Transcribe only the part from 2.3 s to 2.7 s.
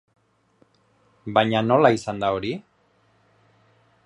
hori?